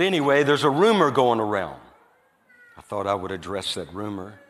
[0.00, 1.78] But anyway, there's a rumor going around.
[2.78, 4.40] I thought I would address that rumor.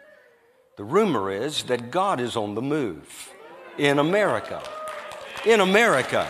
[0.76, 3.32] The rumor is that God is on the move
[3.76, 4.62] in America.
[5.44, 6.28] In America.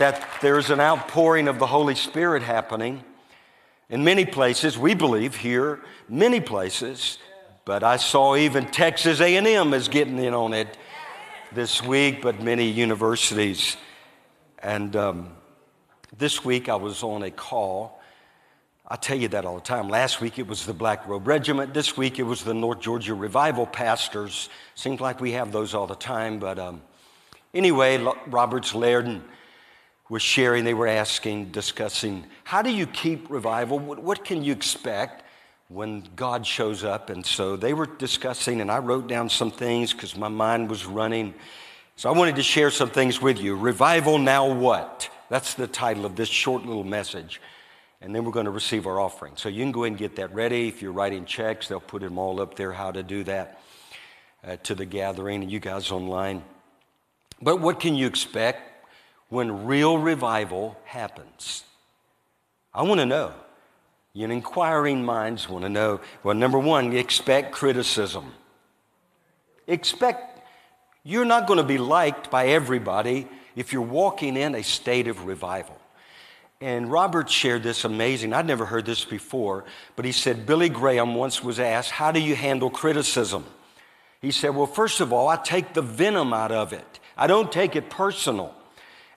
[0.00, 3.04] That there's an outpouring of the Holy Spirit happening
[3.90, 4.78] in many places.
[4.78, 7.18] We believe here, many places.
[7.64, 10.78] But I saw even Texas A&M is getting in on it
[11.52, 13.76] this week, but many universities.
[14.62, 15.32] And um,
[16.16, 18.00] this week I was on a call.
[18.86, 19.88] I tell you that all the time.
[19.88, 21.74] Last week it was the Black Robe Regiment.
[21.74, 24.48] This week it was the North Georgia Revival Pastors.
[24.74, 26.82] Seems like we have those all the time, but um,
[27.54, 29.20] anyway, Roberts Laird
[30.10, 30.64] was sharing.
[30.64, 33.78] They were asking, discussing, how do you keep revival?
[33.78, 35.22] What, can you expect
[35.68, 37.08] when God shows up?
[37.08, 40.84] And so they were discussing, and I wrote down some things because my mind was
[40.84, 41.32] running.
[41.94, 43.56] So I wanted to share some things with you.
[43.56, 45.08] Revival now what?
[45.30, 47.40] That's the title of this short little message.
[48.00, 49.34] And then we're going to receive our offering.
[49.36, 50.66] So you can go ahead and get that ready.
[50.66, 53.60] If you're writing checks, they'll put them all up there how to do that
[54.42, 56.42] uh, to the gathering, and you guys online.
[57.42, 58.69] But what can you expect
[59.30, 61.64] when real revival happens?
[62.74, 63.32] I want to know.
[64.12, 66.00] You inquiring minds want to know.
[66.22, 68.32] Well, number one, expect criticism.
[69.66, 70.40] Expect
[71.04, 75.24] you're not going to be liked by everybody if you're walking in a state of
[75.26, 75.78] revival.
[76.60, 79.64] And Robert shared this amazing, I'd never heard this before,
[79.96, 83.46] but he said Billy Graham once was asked, How do you handle criticism?
[84.20, 87.50] He said, Well, first of all, I take the venom out of it, I don't
[87.50, 88.54] take it personal.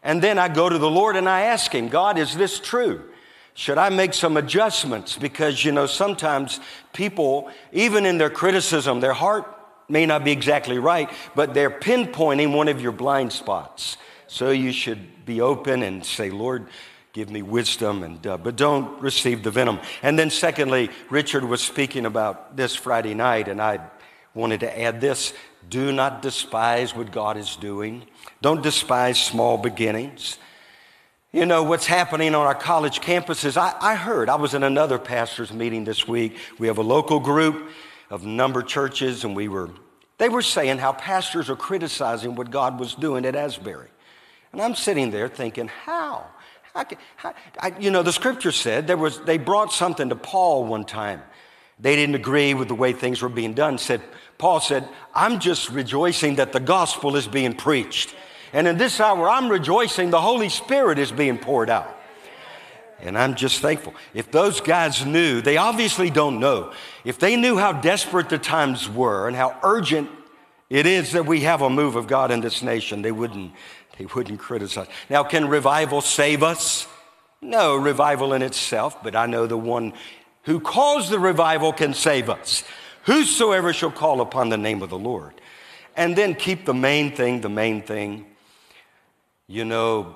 [0.04, 3.10] And then I go to the Lord and I ask Him, God, is this true?
[3.56, 5.16] Should I make some adjustments?
[5.16, 6.60] Because, you know, sometimes
[6.92, 9.48] people, even in their criticism, their heart
[9.88, 13.98] may not be exactly right, but they're pinpointing one of your blind spots.
[14.28, 16.68] So you should be open and say, Lord,
[17.14, 19.80] give me wisdom, and, uh, but don't receive the venom.
[20.02, 23.80] And then, secondly, Richard was speaking about this Friday night, and I
[24.34, 25.34] wanted to add this
[25.70, 28.06] do not despise what God is doing,
[28.44, 30.38] don't despise small beginnings.
[31.32, 35.00] You know, what's happening on our college campuses, I, I heard, I was in another
[35.00, 36.36] pastor's meeting this week.
[36.60, 37.70] We have a local group
[38.10, 39.70] of number churches, and we were,
[40.18, 43.88] they were saying how pastors are criticizing what God was doing at Asbury.
[44.52, 46.26] And I'm sitting there thinking, how?
[46.76, 51.22] I, you know, the scripture said there was, they brought something to Paul one time.
[51.80, 53.78] They didn't agree with the way things were being done.
[53.78, 54.02] Said,
[54.38, 58.14] Paul said, I'm just rejoicing that the gospel is being preached.
[58.54, 62.00] And in this hour, I'm rejoicing the Holy Spirit is being poured out.
[63.02, 63.94] And I'm just thankful.
[64.14, 66.72] If those guys knew, they obviously don't know,
[67.04, 70.10] if they knew how desperate the times were and how urgent
[70.70, 73.52] it is that we have a move of God in this nation, they wouldn't,
[73.98, 74.88] they wouldn't criticize.
[75.10, 76.88] Now, can revival save us?
[77.42, 79.94] No, revival in itself, but I know the one
[80.44, 82.64] who caused the revival can save us.
[83.04, 85.34] Whosoever shall call upon the name of the Lord.
[85.96, 88.26] And then keep the main thing, the main thing.
[89.54, 90.16] You know,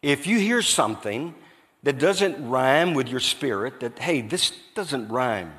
[0.00, 1.34] if you hear something
[1.82, 5.52] that doesn't rhyme with your spirit, that, hey, this doesn't rhyme,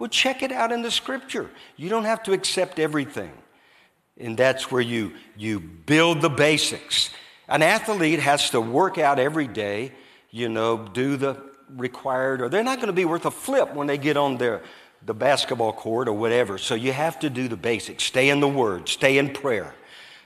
[0.00, 1.48] well, check it out in the scripture.
[1.76, 3.30] You don't have to accept everything.
[4.18, 7.10] And that's where you, you build the basics.
[7.46, 9.92] An athlete has to work out every day,
[10.32, 11.40] you know, do the
[11.76, 14.60] required, or they're not going to be worth a flip when they get on their,
[15.06, 16.58] the basketball court or whatever.
[16.58, 18.02] So you have to do the basics.
[18.02, 19.72] Stay in the Word, stay in prayer,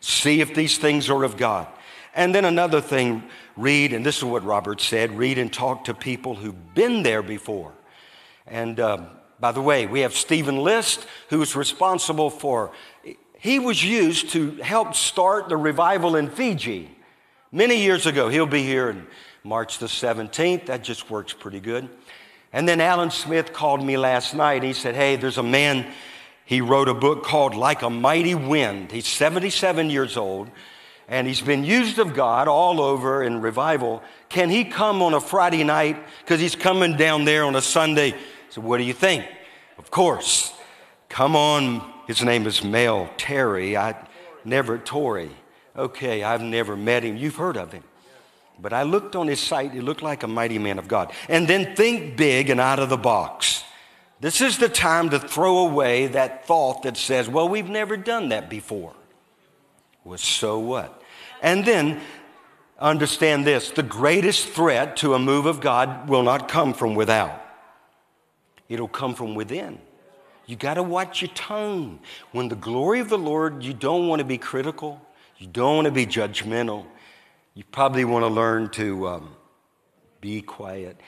[0.00, 1.66] see if these things are of God.
[2.14, 3.24] And then another thing,
[3.56, 7.22] read, and this is what Robert said read and talk to people who've been there
[7.22, 7.72] before.
[8.46, 9.08] And um,
[9.40, 12.72] by the way, we have Stephen List, who's responsible for,
[13.38, 16.90] he was used to help start the revival in Fiji
[17.52, 18.28] many years ago.
[18.28, 19.06] He'll be here in
[19.42, 20.66] March the 17th.
[20.66, 21.88] That just works pretty good.
[22.54, 24.62] And then Alan Smith called me last night.
[24.62, 25.86] He said, Hey, there's a man,
[26.46, 28.92] he wrote a book called Like a Mighty Wind.
[28.92, 30.50] He's 77 years old,
[31.08, 34.02] and he's been used of God all over in revival.
[34.28, 35.96] Can he come on a Friday night?
[36.20, 38.14] Because he's coming down there on a Sunday.
[38.50, 39.26] So, what do you think?
[39.78, 40.52] Of course.
[41.08, 41.92] Come on.
[42.06, 43.76] His name is Mel Terry.
[43.76, 43.94] I
[44.44, 45.30] never, Tari.
[45.76, 47.16] Okay, I've never met him.
[47.16, 47.82] You've heard of him.
[48.60, 51.12] But I looked on his site, he looked like a mighty man of God.
[51.28, 53.64] And then think big and out of the box.
[54.20, 58.28] This is the time to throw away that thought that says, well, we've never done
[58.28, 58.94] that before.
[60.04, 61.02] Well, so what?
[61.42, 62.00] And then
[62.78, 67.42] understand this the greatest threat to a move of God will not come from without,
[68.68, 69.78] it'll come from within.
[70.46, 72.00] You got to watch your tongue.
[72.32, 75.00] When the glory of the Lord, you don't want to be critical,
[75.38, 76.84] you don't want to be judgmental.
[77.54, 79.36] You probably want to learn to um,
[80.20, 81.00] be quiet.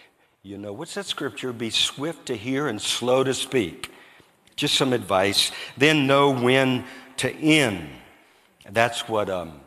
[0.45, 1.53] You know, what's that scripture?
[1.53, 3.91] Be swift to hear and slow to speak.
[4.55, 5.51] Just some advice.
[5.77, 6.85] Then know when
[7.17, 7.89] to end.
[8.71, 9.61] That's what, um,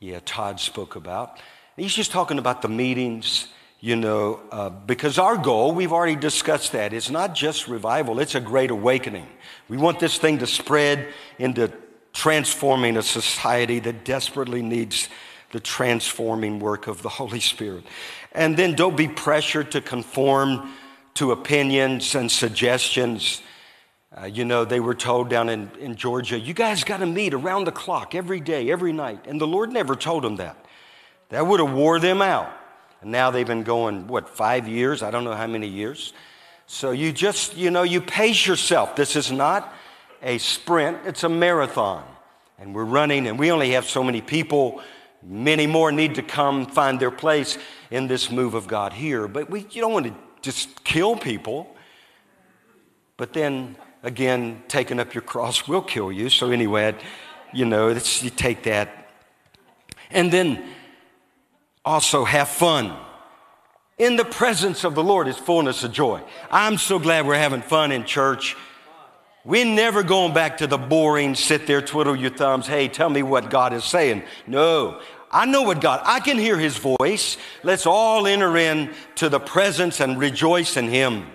[0.00, 1.38] yeah, Todd spoke about.
[1.76, 3.48] He's just talking about the meetings,
[3.80, 8.34] you know, uh, because our goal, we've already discussed that, it's not just revival, it's
[8.34, 9.26] a great awakening.
[9.68, 11.08] We want this thing to spread
[11.38, 11.72] into
[12.12, 15.08] transforming a society that desperately needs
[15.50, 17.84] the transforming work of the Holy Spirit.
[18.32, 20.72] And then don't be pressured to conform
[21.14, 23.42] to opinions and suggestions.
[24.20, 27.32] Uh, you know, they were told down in, in Georgia, you guys got to meet
[27.32, 29.24] around the clock every day, every night.
[29.26, 30.56] And the Lord never told them that.
[31.30, 32.52] That would have wore them out.
[33.00, 35.02] And now they've been going, what, five years?
[35.02, 36.12] I don't know how many years.
[36.66, 38.96] So you just, you know, you pace yourself.
[38.96, 39.72] This is not
[40.22, 42.04] a sprint, it's a marathon.
[42.58, 44.82] And we're running, and we only have so many people
[45.22, 47.56] Many more need to come find their place
[47.90, 49.28] in this move of God here.
[49.28, 51.76] But we, you don't want to just kill people.
[53.16, 56.28] But then again, taking up your cross will kill you.
[56.28, 56.94] So, anyway,
[57.52, 59.08] you know, you take that.
[60.10, 60.62] And then
[61.84, 62.96] also have fun.
[63.98, 66.20] In the presence of the Lord is fullness of joy.
[66.50, 68.56] I'm so glad we're having fun in church.
[69.44, 72.66] We're never going back to the boring, sit there, twiddle your thumbs.
[72.66, 74.22] Hey, tell me what God is saying.
[74.46, 75.00] No,
[75.30, 77.38] I know what God, I can hear his voice.
[77.62, 81.26] Let's all enter in to the presence and rejoice in him.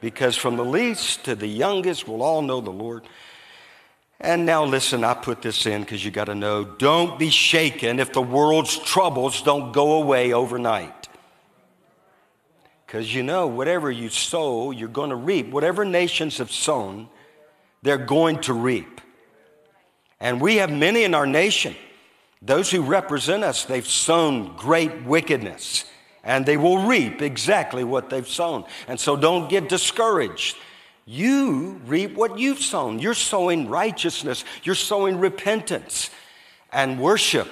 [0.00, 3.02] Because from the least to the youngest, we'll all know the Lord.
[4.20, 8.00] And now listen, I put this in because you got to know don't be shaken
[8.00, 11.08] if the world's troubles don't go away overnight.
[12.86, 15.50] Because you know, whatever you sow, you're going to reap.
[15.50, 17.08] Whatever nations have sown,
[17.82, 19.00] they're going to reap.
[20.20, 21.76] And we have many in our nation.
[22.40, 25.84] Those who represent us, they've sown great wickedness
[26.24, 28.64] and they will reap exactly what they've sown.
[28.86, 30.56] And so don't get discouraged.
[31.06, 32.98] You reap what you've sown.
[32.98, 36.10] You're sowing righteousness, you're sowing repentance
[36.70, 37.48] and worship.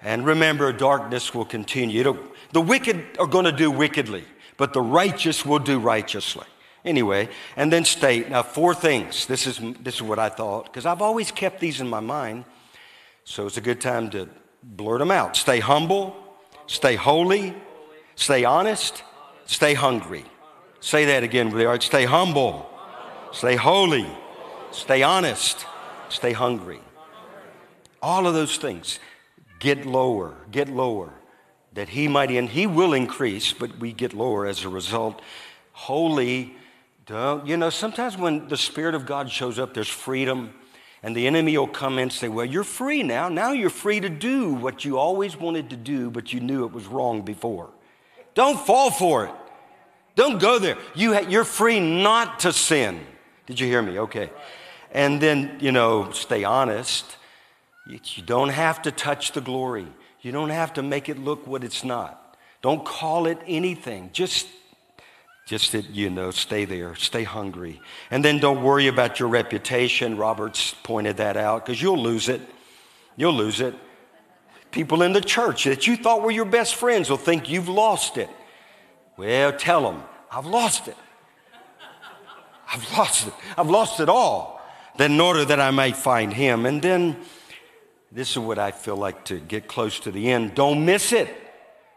[0.00, 2.00] And remember, darkness will continue.
[2.00, 2.18] It'll,
[2.52, 4.24] the wicked are going to do wickedly,
[4.56, 6.46] but the righteous will do righteously.
[6.84, 9.26] Anyway, and then state now four things.
[9.26, 12.44] This is, this is what I thought, because I've always kept these in my mind.
[13.24, 14.28] So it's a good time to
[14.62, 15.36] blurt them out.
[15.36, 16.16] Stay humble,
[16.66, 17.54] stay holy,
[18.18, 19.02] stay honest,
[19.46, 20.24] stay hungry.
[20.80, 22.68] Say that again with the Stay humble,
[23.32, 24.06] stay holy,
[24.70, 25.64] stay honest,
[26.08, 26.80] stay hungry.
[28.02, 28.98] All of those things.
[29.58, 31.12] Get lower, get lower.
[31.72, 35.20] That he might, and he will increase, but we get lower as a result.
[35.72, 36.54] Holy
[37.08, 40.52] don't, you know, sometimes when the Spirit of God shows up, there's freedom,
[41.02, 43.30] and the enemy will come in and say, Well, you're free now.
[43.30, 46.72] Now you're free to do what you always wanted to do, but you knew it
[46.72, 47.70] was wrong before.
[48.38, 49.32] Don't fall for it.
[50.14, 50.78] Don't go there.
[50.94, 53.00] You ha- you're free not to sin.
[53.46, 53.98] Did you hear me?
[53.98, 54.30] Okay.
[54.92, 57.16] And then, you know, stay honest.
[57.88, 59.88] You, don't have to touch the glory,
[60.20, 62.36] you don't have to make it look what it's not.
[62.62, 64.10] Don't call it anything.
[64.12, 64.46] Just
[65.44, 67.80] just that, you know, stay there, stay hungry.
[68.08, 70.16] And then don't worry about your reputation.
[70.16, 72.42] Roberts pointed that out because you'll lose it.
[73.16, 73.74] You'll lose it.
[74.70, 78.18] People in the church that you thought were your best friends will think you've lost
[78.18, 78.28] it.
[79.18, 80.96] Well, tell them, I've lost it.
[82.72, 83.34] I've lost it.
[83.56, 84.62] I've lost it all.
[84.96, 86.64] Then, in order that I might find him.
[86.66, 87.16] And then,
[88.12, 90.54] this is what I feel like to get close to the end.
[90.54, 91.28] Don't miss it.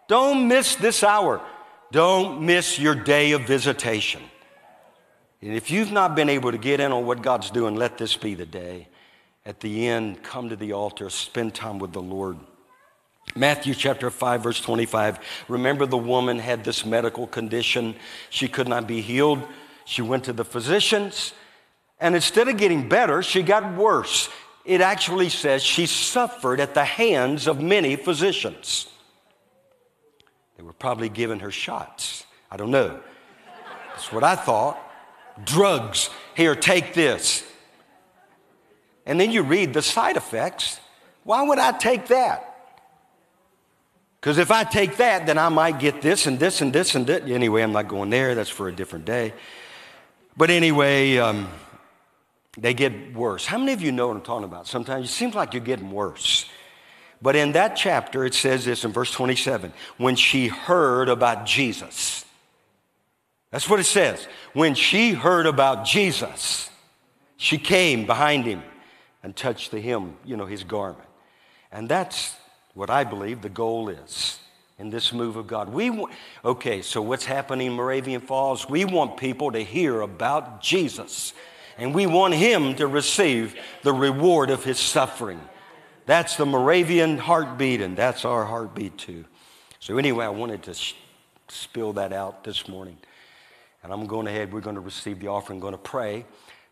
[0.08, 1.42] Don't miss this hour.
[1.92, 4.22] Don't miss your day of visitation.
[5.42, 8.16] And if you've not been able to get in on what God's doing, let this
[8.18, 8.88] be the day.
[9.46, 12.38] At the end, come to the altar, spend time with the Lord.
[13.36, 15.20] Matthew chapter 5, verse 25.
[15.48, 17.96] Remember, the woman had this medical condition.
[18.30, 19.42] She could not be healed.
[19.86, 21.34] She went to the physicians,
[22.00, 24.30] and instead of getting better, she got worse.
[24.64, 28.88] It actually says she suffered at the hands of many physicians.
[30.58, 32.26] They were probably giving her shots.
[32.50, 33.00] I don't know.
[33.90, 34.78] That's what I thought.
[35.44, 36.10] Drugs.
[36.36, 37.44] Here, take this.
[39.06, 40.80] And then you read the side effects.
[41.24, 42.51] Why would I take that?
[44.22, 47.08] Because if I take that, then I might get this and this and this and
[47.08, 47.28] that.
[47.28, 48.36] Anyway, I'm not going there.
[48.36, 49.34] That's for a different day.
[50.38, 51.50] But anyway, um,
[52.56, 53.48] they get worse.
[53.48, 54.68] How many of you know what I'm talking about?
[54.68, 56.46] Sometimes it seems like you're getting worse.
[57.20, 62.24] But in that chapter, it says this in verse 27 when she heard about Jesus.
[63.50, 64.28] That's what it says.
[64.54, 66.70] When she heard about Jesus,
[67.38, 68.62] she came behind him
[69.24, 71.08] and touched the hem, you know, his garment.
[71.72, 72.36] And that's
[72.74, 74.40] what I believe the goal is
[74.80, 75.70] in this move of God.
[75.70, 76.14] We want,
[76.44, 78.68] okay, so what's happening in Moravian Falls?
[78.68, 81.34] We want people to hear about Jesus,
[81.78, 85.40] and we want him to receive the reward of his suffering.
[86.06, 89.26] That's the Moravian heartbeat, and that's our heartbeat too.
[89.80, 90.96] So, anyway, I wanted to sh-
[91.48, 92.98] spill that out this morning.
[93.84, 96.26] And I'm going ahead, we're going to receive the offering, going to pray.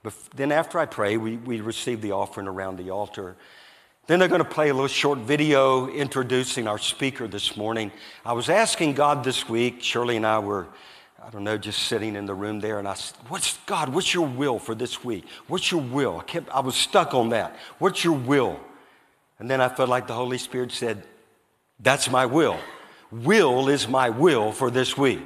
[0.03, 3.35] But then, after I pray, we, we receive the offering around the altar.
[4.09, 7.91] Then they're going to play a little short video introducing our speaker this morning.
[8.25, 10.65] I was asking God this week, Shirley and I were,
[11.23, 14.11] I don't know, just sitting in the room there, and I said, What's God, what's
[14.11, 15.27] your will for this week?
[15.45, 16.17] What's your will?
[16.17, 17.55] I, kept, I was stuck on that.
[17.77, 18.59] What's your will?
[19.37, 21.03] And then I felt like the Holy Spirit said,
[21.79, 22.57] That's my will.
[23.11, 25.21] Will is my will for this week.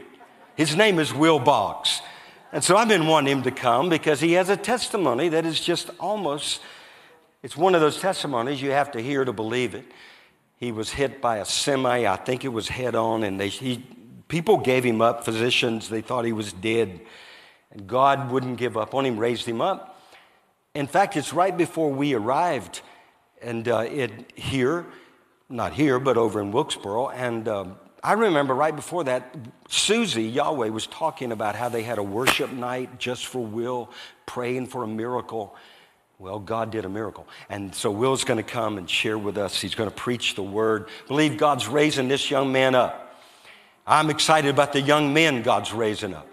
[0.57, 2.01] His name is Will Boggs.
[2.51, 5.61] And so I've been wanting him to come because he has a testimony that is
[5.61, 6.59] just almost
[7.43, 9.85] it's one of those testimonies you have to hear to believe it.
[10.57, 13.85] He was hit by a semi, I think it was head on, and they, he,
[14.29, 17.01] people gave him up, physicians, they thought he was dead.
[17.71, 19.99] And God wouldn't give up on him, raised him up.
[20.73, 22.81] In fact, it's right before we arrived
[23.41, 24.85] and uh, it, here,
[25.49, 27.09] not here, but over in Wilkesboro.
[27.09, 29.35] And um, I remember right before that,
[29.67, 33.89] Susie Yahweh was talking about how they had a worship night just for Will,
[34.25, 35.55] praying for a miracle.
[36.23, 37.27] Well, God did a miracle.
[37.49, 39.59] And so Will's going to come and share with us.
[39.59, 40.87] He's going to preach the word.
[41.09, 43.19] Believe God's raising this young man up.
[43.85, 46.25] I'm excited about the young men God's raising up.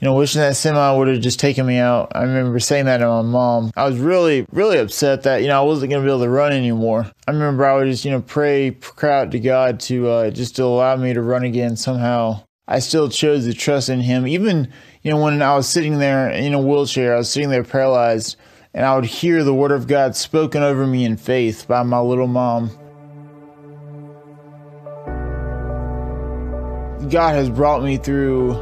[0.00, 2.12] You know, wishing that semi would have just taken me out.
[2.14, 3.70] I remember saying that to my mom.
[3.76, 6.30] I was really, really upset that, you know, I wasn't going to be able to
[6.30, 7.10] run anymore.
[7.28, 10.56] I remember I would just, you know, pray, cry out to God to uh, just
[10.56, 12.40] to allow me to run again somehow.
[12.66, 14.26] I still chose to trust in Him.
[14.26, 14.72] Even,
[15.02, 18.36] you know, when I was sitting there in a wheelchair, I was sitting there paralyzed
[18.76, 21.98] and I would hear the word of God spoken over me in faith by my
[21.98, 22.70] little mom.
[27.08, 28.52] God has brought me through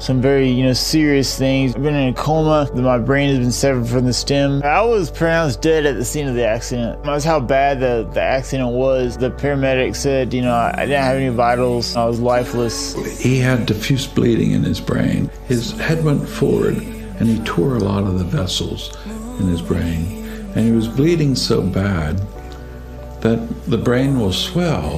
[0.00, 1.76] some very, you know, serious things.
[1.76, 2.68] I've been in a coma.
[2.74, 4.60] My brain has been severed from the stem.
[4.64, 7.04] I was pronounced dead at the scene of the accident.
[7.04, 9.18] That's how bad the, the accident was.
[9.18, 11.94] The paramedic said, you know, I didn't have any vitals.
[11.94, 12.94] I was lifeless.
[13.20, 15.30] He had diffuse bleeding in his brain.
[15.46, 18.96] His head went forward and he tore a lot of the vessels
[19.40, 20.24] in his brain.
[20.54, 22.18] And he was bleeding so bad
[23.20, 24.96] that the brain will swell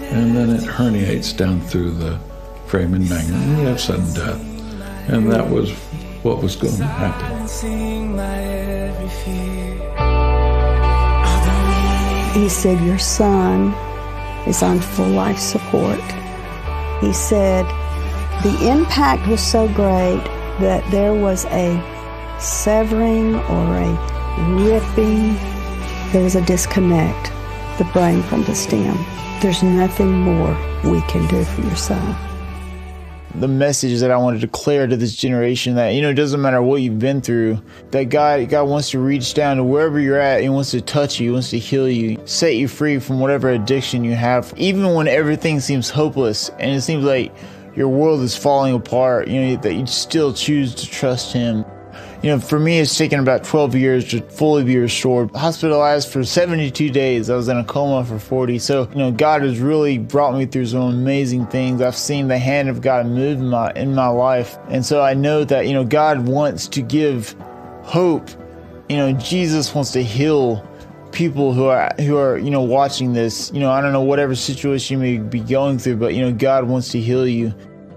[0.00, 2.18] and then it herniates down through the
[2.66, 4.40] foramen magnum and you have sudden death.
[5.08, 5.72] And that was
[6.22, 7.48] what was going to happen.
[12.32, 13.72] He said, Your son
[14.46, 16.00] is on full life support.
[17.00, 17.66] He said,
[18.42, 20.22] The impact was so great
[20.60, 21.99] that there was a
[22.40, 23.90] severing or a
[24.64, 25.34] ripping,
[26.12, 27.30] there was a disconnect,
[27.78, 28.96] the brain from the stem.
[29.40, 30.52] There's nothing more
[30.84, 32.16] we can do for your son.
[33.36, 36.40] the message that I want to declare to this generation that you know it doesn't
[36.42, 40.18] matter what you've been through that God God wants to reach down to wherever you're
[40.18, 40.42] at.
[40.42, 41.28] He wants to touch you.
[41.28, 44.52] He wants to heal you set you free from whatever addiction you have.
[44.56, 47.32] Even when everything seems hopeless and it seems like
[47.76, 51.64] your world is falling apart you know that you still choose to trust him
[52.22, 55.30] you know, for me, it's taken about 12 years to fully be restored.
[55.34, 57.30] Hospitalized for 72 days.
[57.30, 58.58] I was in a coma for 40.
[58.58, 61.80] So, you know, God has really brought me through some amazing things.
[61.80, 64.58] I've seen the hand of God move in my, in my life.
[64.68, 67.34] And so I know that, you know, God wants to give
[67.84, 68.28] hope.
[68.90, 70.66] You know, Jesus wants to heal
[71.12, 74.32] people who are who are you know watching this you know i don't know whatever
[74.32, 77.52] situation you may be going through but you know god wants to heal you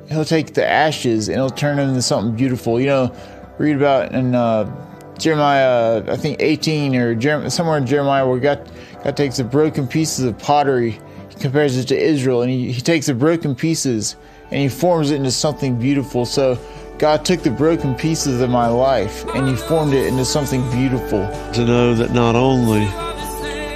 [0.09, 3.15] he'll take the ashes and he'll turn them into something beautiful you know
[3.57, 4.69] read about in uh,
[5.17, 8.69] Jeremiah, I think 18 or somewhere in Jeremiah, where God,
[9.03, 12.81] God takes the broken pieces of pottery, he compares it to Israel, and he, he
[12.81, 14.15] takes the broken pieces
[14.51, 16.25] and he forms it into something beautiful.
[16.25, 16.59] So
[16.97, 21.27] God took the broken pieces of my life and he formed it into something beautiful.
[21.53, 22.85] to know that not only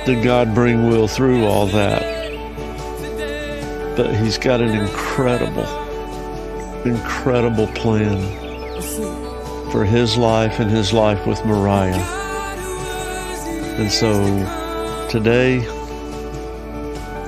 [0.06, 2.02] did God bring Will through all that,
[3.96, 5.66] but he's got an incredible,
[6.86, 8.47] incredible plan
[9.72, 11.96] for his life and his life with Mariah.
[13.80, 14.12] And so
[15.10, 15.66] today,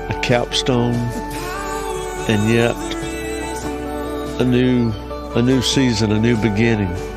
[0.08, 0.94] a capstone
[2.28, 2.76] and yet
[4.40, 4.92] a new
[5.36, 7.09] a new season, a new beginning.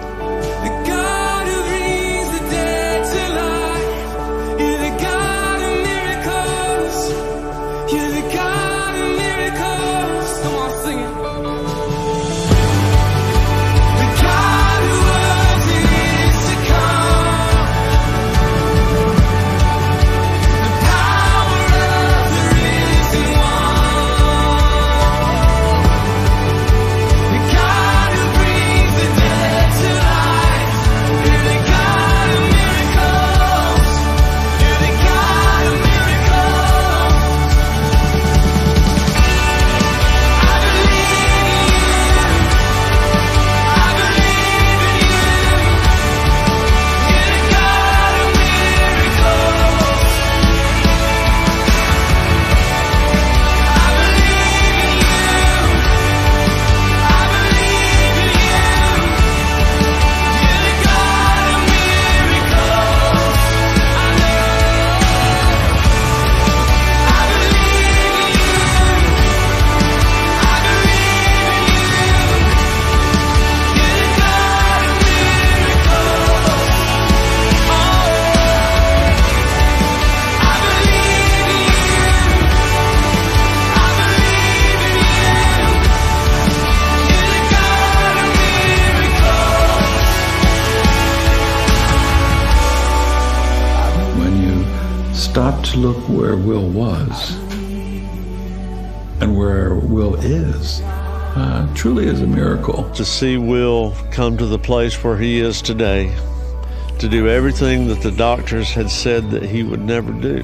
[96.45, 97.35] Will was
[99.21, 102.89] and where Will is uh, truly is a miracle.
[102.91, 106.15] To see Will come to the place where he is today,
[106.99, 110.43] to do everything that the doctors had said that he would never do,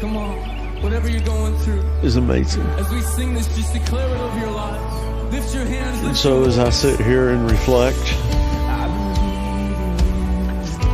[0.00, 0.82] Come on.
[0.82, 2.62] Whatever you're going through, is amazing.
[2.78, 5.32] as we sing this, just declare it over your lives.
[5.32, 6.06] Lift your hands.
[6.06, 7.98] And so as I sit here and reflect,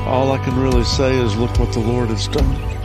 [0.07, 2.80] all I can really say is look what the Lord has done.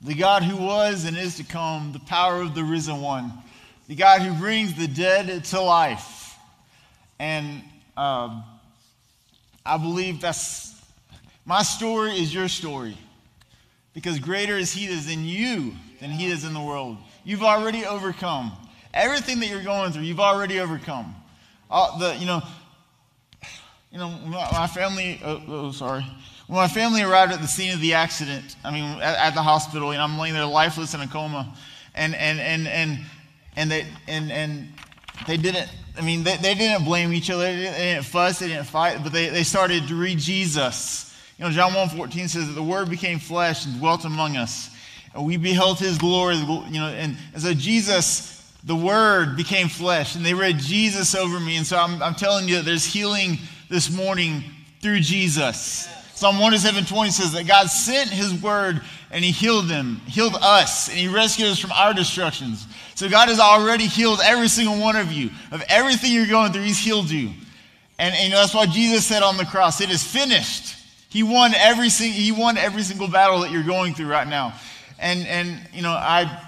[0.00, 3.32] The God who was and is to come, the power of the risen one,
[3.88, 6.36] the God who brings the dead to life.
[7.18, 7.62] And
[7.96, 8.44] um,
[9.66, 10.80] I believe that's
[11.44, 12.96] my story is your story.
[13.94, 16.98] Because greater is he that is in you than he is in the world.
[17.24, 18.52] You've already overcome.
[18.94, 21.16] Everything that you're going through, you've already overcome.
[21.70, 22.42] All the, you know,
[23.90, 26.06] you know, my, my family, oh, oh, sorry.
[26.48, 29.42] When my family arrived at the scene of the accident, I mean, at, at the
[29.42, 31.54] hospital, and I'm laying there lifeless in a coma,
[31.94, 33.00] and, and, and, and,
[33.54, 34.68] and, they, and, and
[35.26, 38.38] they didn't, I mean, they, they didn't blame each other, they didn't, they didn't fuss,
[38.38, 41.14] they didn't fight, but they, they started to read Jesus.
[41.36, 44.70] You know, John 1.14 says that the Word became flesh and dwelt among us.
[45.14, 50.16] And we beheld His glory, you know, and, and so Jesus, the Word became flesh,
[50.16, 51.58] and they read Jesus over me.
[51.58, 53.36] And so I'm, I'm telling you that there's healing
[53.68, 54.44] this morning
[54.80, 55.90] through Jesus.
[56.18, 58.80] Psalm 107.20 says that God sent His Word
[59.12, 62.66] and He healed them, healed us, and He rescued us from our destructions.
[62.96, 65.30] So God has already healed every single one of you.
[65.52, 67.30] Of everything you're going through, He's healed you.
[68.00, 70.74] And, and that's why Jesus said on the cross, it is finished.
[71.08, 74.54] He won every sing- he won every single battle that you're going through right now.
[74.98, 76.44] And and you know, I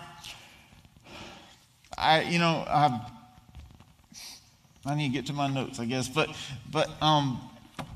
[1.96, 3.06] I you know, I
[4.85, 6.09] I need to get to my notes, I guess.
[6.09, 6.28] But
[6.70, 7.49] but um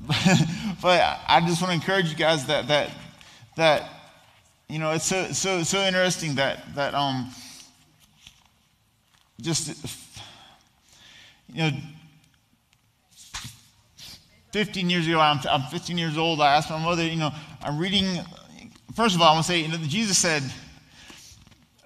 [0.81, 2.91] but I just want to encourage you guys that that
[3.55, 3.89] that
[4.69, 7.29] you know, it's so so so interesting that that um
[9.41, 9.75] just
[11.53, 11.71] you know
[14.55, 16.39] 15 years ago, I'm, I'm 15 years old.
[16.39, 17.29] I asked my mother, you know,
[17.61, 18.23] I'm reading.
[18.95, 20.43] First of all, I want to say, you know, Jesus said,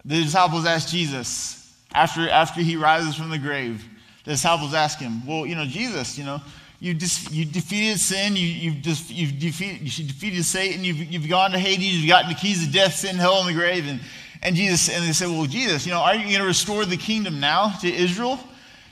[0.06, 3.84] the disciples asked Jesus after, after he rises from the grave,
[4.24, 6.42] the disciples ask him, well, you know, Jesus, you know,
[6.80, 11.28] you, dis, you defeated sin, you, you've, dis, you've defeated, you defeated Satan, you've, you've
[11.28, 13.88] gone to Hades, you've gotten the keys of death, sin, hell, and the grave.
[13.88, 14.00] And,
[14.42, 16.96] and Jesus, and they said, well, Jesus, you know, are you going to restore the
[16.96, 18.40] kingdom now to Israel?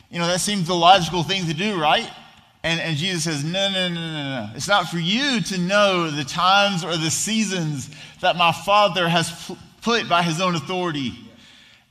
[0.09, 2.09] You know, that seems the logical thing to do, right?
[2.63, 4.49] And, and Jesus says, no, no, no, no, no.
[4.55, 9.51] It's not for you to know the times or the seasons that my Father has
[9.81, 11.13] put by his own authority.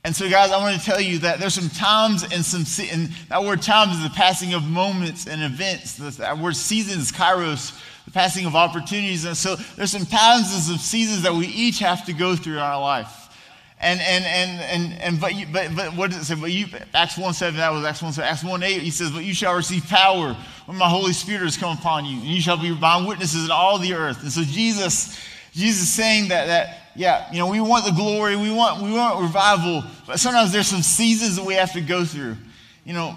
[0.07, 3.09] And so, guys, I want to tell you that there's some times and some, and
[3.27, 5.97] that word times is the passing of moments and events.
[6.15, 9.25] That word seasons, kairos, the passing of opportunities.
[9.25, 12.53] And so there's some times and some seasons that we each have to go through
[12.53, 13.37] in our life.
[13.81, 16.35] And and and and and but you, but but what does it say?
[16.39, 19.11] But you Acts one seven that was Acts one seven Acts one eight he says,
[19.11, 22.39] but you shall receive power when my Holy Spirit has come upon you, and you
[22.39, 24.21] shall be my witnesses in all the earth.
[24.21, 25.19] And so Jesus,
[25.51, 28.91] Jesus is saying that that yeah, you know we want the glory, we want we
[28.91, 32.35] want revival, but sometimes there's some seasons that we have to go through.
[32.83, 33.15] You know,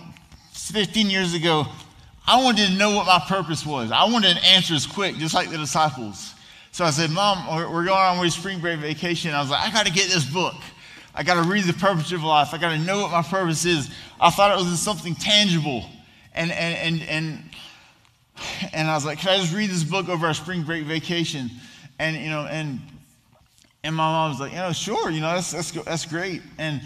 [0.53, 1.67] 15 years ago,
[2.27, 3.91] I wanted to know what my purpose was.
[3.91, 6.35] I wanted answers quick, just like the disciples.
[6.73, 9.33] So I said, Mom, we're going on a spring break vacation.
[9.33, 10.55] I was like, I got to get this book.
[11.15, 12.55] I got to read the purpose of life.
[12.55, 13.91] I got to know what my purpose is.
[14.21, 15.85] I thought it was in something tangible.
[16.33, 17.51] And, and, and, and,
[18.73, 21.51] and I was like, can I just read this book over our spring break vacation?
[21.99, 22.81] And, you know, and,
[23.83, 26.43] and my mom was like, you know, sure, you know, that's, that's, that's great.
[26.59, 26.83] And,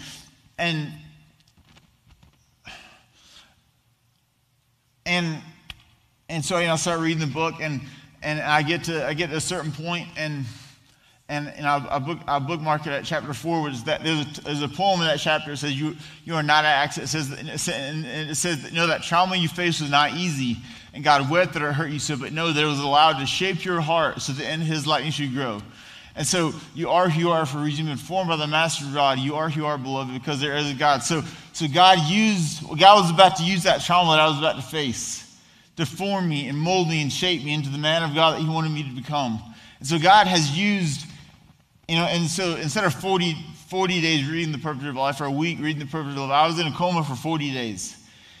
[0.57, 0.91] and,
[5.05, 5.41] and,
[6.29, 7.81] and so, you know, I started reading the book and,
[8.25, 10.45] and I get to I get to a certain point and
[11.27, 14.37] and, and I, I, book, I bookmark it at chapter four, which is that there's
[14.37, 17.05] a, there's a poem in that chapter that says you you are not an accident.
[17.05, 20.13] It says it says, and it says you know that trauma you faced was not
[20.13, 20.57] easy,
[20.93, 23.25] and God wept that it hurt you so, but know that it was allowed to
[23.25, 25.61] shape your heart so that in His likeness you grow.
[26.15, 28.85] And so you are who you are for a reason, been formed by the Master
[28.93, 29.19] God.
[29.19, 31.03] You are who you are, beloved, because there is a God.
[31.03, 34.55] So so God used God was about to use that trauma that I was about
[34.55, 35.25] to face
[35.77, 38.41] to form me and mold me and shape me into the man of God that
[38.41, 39.41] He wanted me to become.
[39.79, 41.05] And so God has used,
[41.87, 43.35] you know, and so instead of 40,
[43.67, 46.31] 40 days reading the purpose of life or a week reading the purpose of life,
[46.31, 47.95] I was in a coma for 40 days.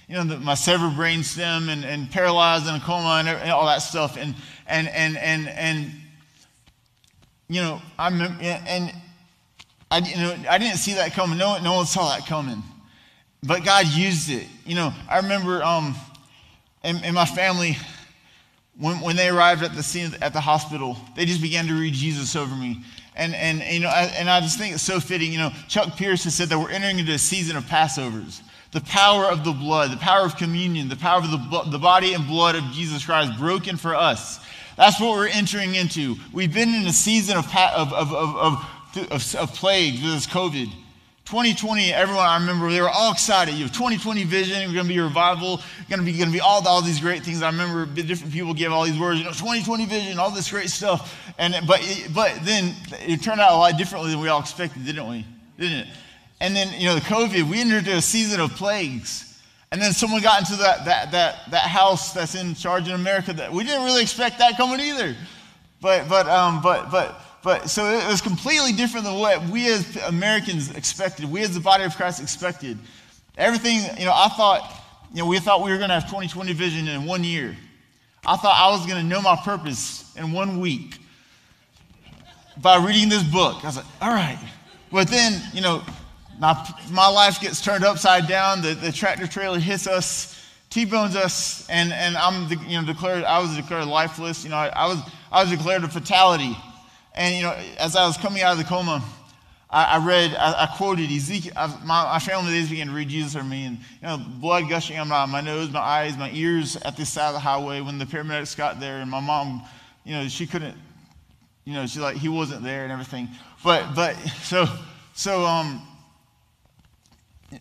[0.07, 3.51] You know, the, my severed brain stem and, and paralyzed in a coma and, and
[3.51, 4.17] all that stuff.
[4.17, 4.35] And,
[4.67, 5.91] and, and, and, and,
[7.47, 8.93] you know, I'm, and
[9.91, 11.37] I, you know, I didn't see that coming.
[11.37, 12.63] No, no one saw that coming.
[13.43, 14.47] but God used it.
[14.65, 15.95] You know, I remember um,
[16.83, 17.77] in, in my family,
[18.77, 21.93] when, when they arrived at the scene at the hospital, they just began to read
[21.93, 22.83] Jesus over me.
[23.15, 25.31] And, and you know, I, and I just think it's so fitting.
[25.31, 28.41] You know, Chuck Pierce has said that we're entering into a season of Passovers.
[28.71, 32.13] The power of the blood, the power of communion, the power of the, the body
[32.13, 34.45] and blood of Jesus Christ broken for us.
[34.77, 36.15] That's what we're entering into.
[36.33, 38.65] We've been in a season of, of, of, of,
[39.11, 40.71] of, of plague, this COVID.
[41.25, 43.55] 2020, everyone I remember they were all excited.
[43.55, 45.59] You have 2020 vision, we're gonna be a revival,
[45.89, 47.41] gonna be gonna be all, all these great things.
[47.41, 50.69] I remember different people give all these words, you know, 2020 vision, all this great
[50.69, 51.19] stuff.
[51.39, 51.81] And but
[52.13, 52.75] but then
[53.07, 55.25] it turned out a lot differently than we all expected, didn't we?
[55.57, 55.87] Didn't it?
[56.41, 59.34] And then, you know, the COVID, we entered into a season of plagues.
[59.75, 63.33] And then someone got into that that that that house that's in charge in America
[63.33, 65.13] that we didn't really expect that coming either.
[65.81, 69.97] But but um but but but so it was completely different than what we as
[70.03, 72.79] Americans expected, we as the body of Christ expected.
[73.37, 76.53] Everything, you know, I thought, you know, we thought we were going to have 2020
[76.53, 77.57] vision in one year.
[78.25, 80.99] I thought I was going to know my purpose in one week
[82.61, 83.61] by reading this book.
[83.61, 84.39] I was like, all right.
[84.89, 85.83] But then, you know,
[86.39, 88.61] my, my life gets turned upside down.
[88.61, 93.39] The, the tractor trailer hits us, T-bones us, and, and I'm, you know, declared, I
[93.39, 94.43] was declared lifeless.
[94.43, 94.99] You know, I, I was,
[95.31, 96.57] I was declared a fatality.
[97.13, 99.03] And, you know, as I was coming out of the coma,
[99.69, 101.53] I, I read, I, I, quoted Ezekiel.
[101.55, 104.69] I, my, my, family days began to read Jesus over me, and, you know, blood
[104.69, 107.81] gushing out my, my nose, my eyes, my ears at this side of the highway
[107.81, 109.63] when the paramedics got there, and my mom,
[110.03, 110.75] you know, she couldn't,
[111.63, 113.29] you know, she's like, he wasn't there and everything.
[113.63, 114.65] But, but, so,
[115.13, 115.85] so, um,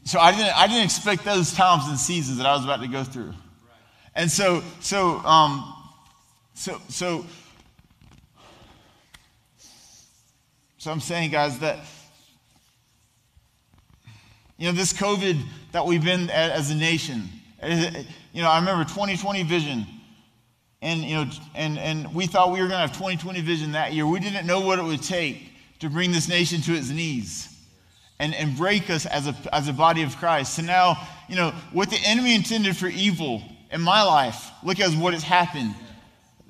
[0.04, 2.88] so I didn't, I didn't expect those times and seasons that I was about to
[2.88, 3.34] go through.
[4.14, 5.74] And so, so, um,
[6.54, 7.24] so, so,
[10.84, 11.78] So I'm saying, guys, that
[14.58, 15.40] you know this COVID
[15.72, 17.22] that we've been as a nation.
[17.62, 19.86] You know, I remember 2020 vision,
[20.82, 23.94] and you know, and and we thought we were going to have 2020 vision that
[23.94, 24.06] year.
[24.06, 27.48] We didn't know what it would take to bring this nation to its knees.
[28.20, 30.55] And, and break us as a, as a body of Christ.
[30.55, 30.96] So now,
[31.29, 35.24] you know, what the enemy intended for evil in my life, look at what has
[35.24, 35.74] happened.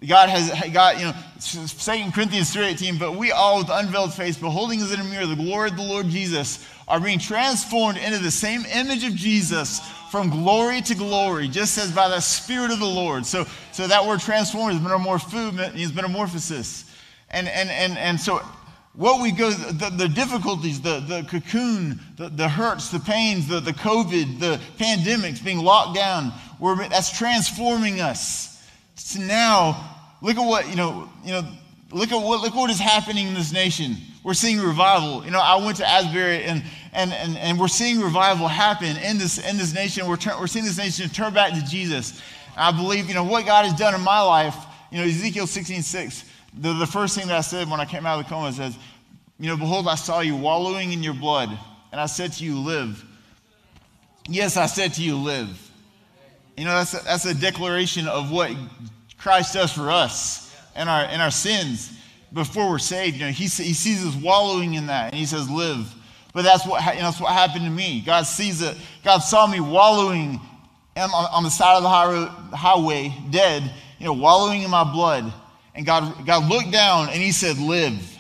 [0.06, 4.80] God has got, you know, 2 Corinthians 3.18, but we all with unveiled face, beholding
[4.80, 8.30] as in a mirror the glory of the Lord Jesus, are being transformed into the
[8.30, 12.86] same image of Jesus from glory to glory, just as by the Spirit of the
[12.86, 13.24] Lord.
[13.24, 16.90] So, so that word transformed is metamorpho, means metamorphosis.
[17.30, 18.42] And, and, and, and so
[18.94, 23.60] what we go, the, the difficulties, the, the cocoon, the, the hurts, the pains, the,
[23.60, 28.62] the COVID, the pandemics, being locked down, we're, that's transforming us.
[28.94, 31.46] So now Look at what, you know, you know,
[31.92, 33.98] look at what look what is happening in this nation.
[34.22, 35.22] We're seeing revival.
[35.22, 36.62] You know, I went to Asbury and
[36.94, 40.06] and and, and we're seeing revival happen in this in this nation.
[40.06, 42.22] We're we're seeing this nation turn back to Jesus.
[42.56, 44.56] I believe, you know, what God has done in my life,
[44.90, 46.24] you know, Ezekiel 16, 6,
[46.58, 48.76] the, the first thing that I said when I came out of the coma says,
[49.38, 51.50] you know, behold, I saw you wallowing in your blood,
[51.90, 53.04] and I said to you, live.
[54.28, 55.70] Yes, I said to you, live.
[56.56, 58.52] You know, that's a, that's a declaration of what
[59.18, 61.92] Christ does for us and our, and our sins
[62.32, 63.16] before we're saved.
[63.16, 65.92] You know, he, he sees us wallowing in that and he says, live.
[66.32, 68.02] But that's what, you know, that's what happened to me.
[68.04, 68.76] God sees it.
[69.04, 70.40] God saw me wallowing
[70.96, 73.62] on, on the side of the highway, highway, dead,
[73.98, 75.32] you know, wallowing in my blood.
[75.74, 78.10] And God, God looked down and he said, live.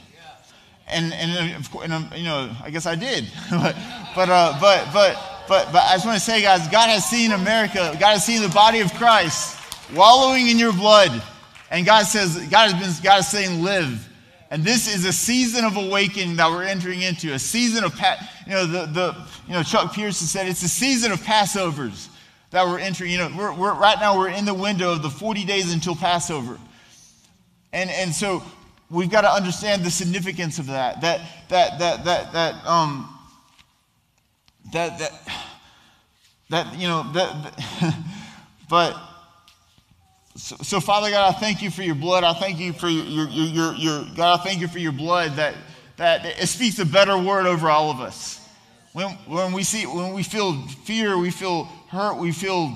[0.86, 3.24] And, and, and, you know, I guess I did.
[3.50, 3.76] but,
[4.14, 5.16] but, uh, but, but,
[5.48, 7.96] but, but I just want to say, guys, God has seen America.
[7.98, 9.58] God has seen the body of Christ
[9.94, 11.22] wallowing in your blood.
[11.70, 14.08] And God says, God has been, God is saying, live.
[14.50, 17.98] And this is a season of awakening that we're entering into, a season of,
[18.46, 19.16] you know, the, the,
[19.48, 22.08] you know, Chuck Pearson said it's a season of Passovers
[22.50, 23.10] that we're entering.
[23.10, 25.96] You know, we're, we're, right now we're in the window of the 40 days until
[25.96, 26.58] Passover.
[27.74, 28.44] And, and so
[28.88, 33.18] we've got to understand the significance of that, that, that, that, that, that, um,
[34.72, 35.12] that, that,
[36.50, 37.98] that, you know, that,
[38.70, 38.96] but,
[40.36, 42.22] so, so, Father God, I thank you for your blood.
[42.22, 45.32] I thank you for your, your, your, your, God, I thank you for your blood
[45.32, 45.56] that,
[45.96, 48.40] that it speaks a better word over all of us.
[48.92, 52.72] When, when we see, when we feel fear, we feel hurt, we feel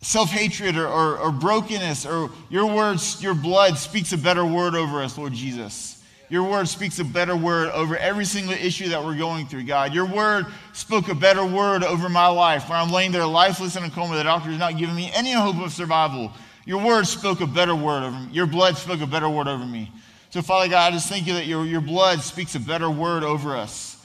[0.00, 5.02] self-hatred or, or, or brokenness, or your words, your blood speaks a better word over
[5.02, 6.02] us, Lord Jesus.
[6.30, 9.94] Your word speaks a better word over every single issue that we're going through, God.
[9.94, 13.84] Your word spoke a better word over my life when I'm laying there lifeless in
[13.84, 14.16] a coma.
[14.16, 16.30] The doctor is not giving me any hope of survival.
[16.66, 18.28] Your word spoke a better word over me.
[18.30, 19.90] Your blood spoke a better word over me.
[20.28, 23.24] So, Father God, I just thank you that your, your blood speaks a better word
[23.24, 23.96] over us.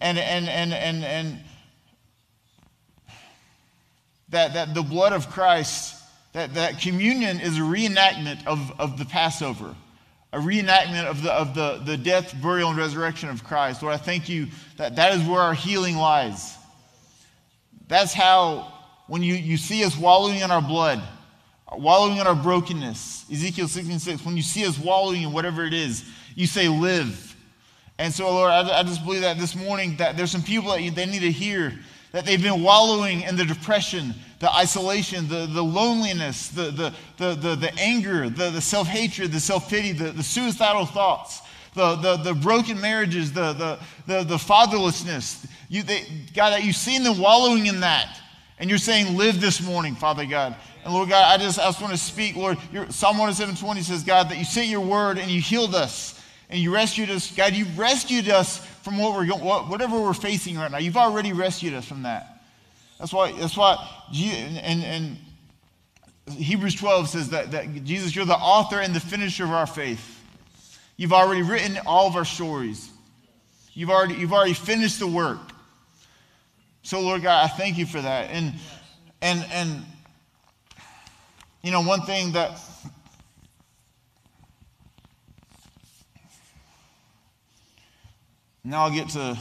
[0.00, 1.40] And, and, and, and, and,
[4.32, 9.04] that, that the blood of Christ, that, that communion is a reenactment of, of the
[9.04, 9.74] Passover,
[10.32, 13.82] a reenactment of, the, of the, the death, burial, and resurrection of Christ.
[13.82, 16.56] Lord, I thank you that that is where our healing lies.
[17.88, 18.72] That's how,
[19.06, 21.02] when you, you see us wallowing in our blood,
[21.70, 25.74] wallowing in our brokenness, Ezekiel 16 6, when you see us wallowing in whatever it
[25.74, 27.36] is, you say, live.
[27.98, 30.80] And so, Lord, I, I just believe that this morning that there's some people that
[30.80, 31.78] you, they need to hear
[32.12, 37.34] that they've been wallowing in the depression, the isolation, the, the loneliness, the, the, the,
[37.34, 41.40] the, the anger, the, the self hatred, the self pity, the, the suicidal thoughts,
[41.74, 45.46] the, the, the broken marriages, the, the, the, the fatherlessness.
[45.68, 48.20] You, they, God, that you've seen them wallowing in that.
[48.58, 50.54] And you're saying, live this morning, Father God.
[50.84, 52.58] And Lord God, I just, I just want to speak, Lord.
[52.72, 56.20] Your, Psalm 107 says, God, that you sent your word and you healed us
[56.50, 57.34] and you rescued us.
[57.34, 60.78] God, you rescued us from what we're going, whatever we're facing right now.
[60.78, 62.42] You've already rescued us from that.
[62.98, 63.76] That's why, that's why,
[64.14, 65.16] and, and
[66.30, 70.20] Hebrews 12 says that, that Jesus, you're the author and the finisher of our faith.
[70.96, 72.90] You've already written all of our stories.
[73.72, 75.40] You've already, you've already finished the work.
[76.82, 78.30] So, Lord God, I thank you for that.
[78.30, 78.54] And,
[79.20, 79.82] and, and,
[81.62, 82.58] you know, one thing that
[88.64, 89.38] now I'll get to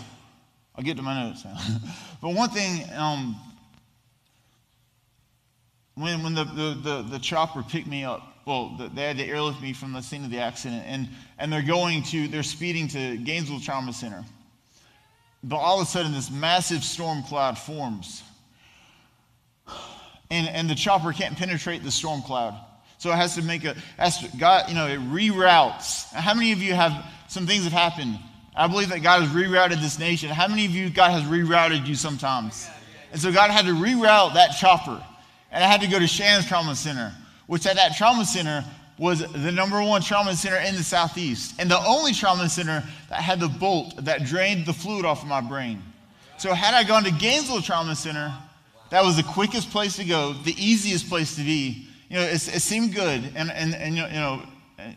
[0.76, 1.58] I'll get to my notes now.
[2.22, 3.36] but one thing, um,
[5.96, 9.26] when when the, the, the, the, chopper picked me up, well, the, they had to
[9.26, 12.88] airlift me from the scene of the accident, and, and they're going to they're speeding
[12.90, 14.24] to Gainesville Trauma Center.
[15.44, 18.24] But all of a sudden, this massive storm cloud forms.
[20.30, 22.56] And, and the chopper can't penetrate the storm cloud.
[23.00, 26.06] So it has to make a, has to, God, you know, it reroutes.
[26.14, 28.18] How many of you have, some things have happened?
[28.56, 30.30] I believe that God has rerouted this nation.
[30.30, 32.68] How many of you, God has rerouted you sometimes?
[33.12, 35.02] And so God had to reroute that chopper.
[35.52, 37.14] And I had to go to Shands Trauma Center,
[37.48, 38.66] which at that trauma center
[38.98, 41.56] was the number one trauma center in the Southeast.
[41.60, 45.28] And the only trauma center that had the bolt that drained the fluid off of
[45.28, 45.82] my brain.
[46.38, 48.34] So had I gone to Gainesville Trauma Center,
[48.90, 51.88] that was the quickest place to go, the easiest place to be.
[52.10, 53.32] You know, it, it seemed good.
[53.36, 54.42] And, and, and you know,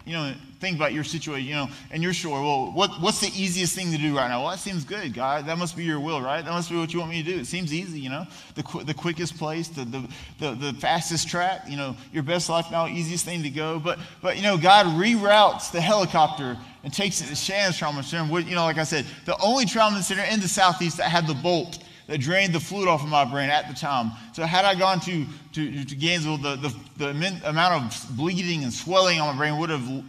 [0.05, 3.29] you know, think about your situation, you know, and you're sure, well, what, what's the
[3.29, 4.42] easiest thing to do right now?
[4.42, 5.44] Well, that seems good, God.
[5.46, 6.42] That must be your will, right?
[6.42, 7.38] That must be what you want me to do.
[7.38, 11.29] It seems easy, you know, the, qu- the quickest place, the, the, the, the, fastest
[11.29, 13.79] track, you know, your best life now, easiest thing to go.
[13.79, 18.40] But, but you know, God reroutes the helicopter and takes it to Shands Trauma Center.
[18.40, 21.35] You know, like I said, the only trauma center in the Southeast that had the
[21.35, 24.12] bolt that drained the fluid off of my brain at the time.
[24.35, 27.11] So had I gone to, to, to Gainesville, the, the, the
[27.44, 30.05] amount of bleeding and swelling on my brain would have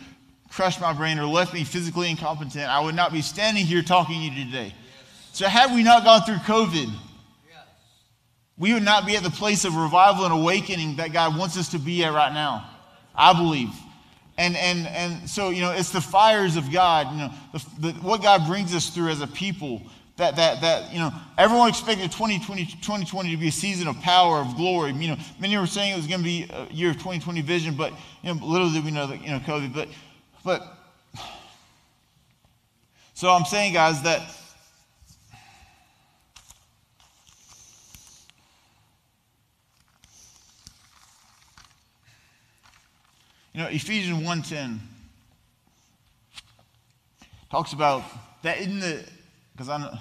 [0.56, 2.64] crushed my brain or left me physically incompetent.
[2.64, 4.74] I would not be standing here talking to you today.
[5.34, 6.90] So had we not gone through COVID,
[8.58, 11.70] we would not be at the place of revival and awakening that God wants us
[11.72, 12.70] to be at right now.
[13.14, 13.70] I believe.
[14.38, 18.00] And, and, and so, you know, it's the fires of God, you know, the, the,
[18.00, 19.82] what God brings us through as a people
[20.18, 24.38] that, that, that, you know, everyone expected 2020, 2020 to be a season of power,
[24.38, 24.92] of glory.
[24.94, 27.76] You know, many were saying it was going to be a year of 2020 vision,
[27.76, 27.92] but,
[28.24, 29.74] you know, little did we know that, you know, COVID.
[29.74, 29.90] But,
[30.46, 30.62] but,
[33.14, 34.22] so I'm saying, guys, that
[43.54, 44.80] You know, Ephesians 1.10
[47.50, 48.04] talks about
[48.42, 49.02] that in the
[49.54, 49.98] because I know